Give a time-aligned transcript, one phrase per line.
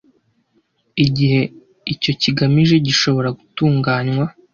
[1.05, 1.41] igihe
[1.93, 4.25] icyo kigamije gishobora gutunganywa